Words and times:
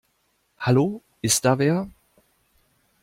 Hallo, 0.57 1.03
ist 1.21 1.45
da 1.45 1.59
wer? 1.59 1.87